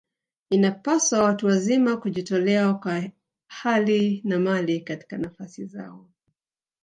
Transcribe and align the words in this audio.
Inapaswa 0.49 1.23
watu 1.23 1.45
wazima 1.45 1.97
kujitolea 1.97 2.73
kwa 2.73 3.03
hali 3.47 4.21
na 4.25 4.39
mali 4.39 4.79
katika 4.81 5.17
nafasi 5.17 5.65
zao 5.65 6.07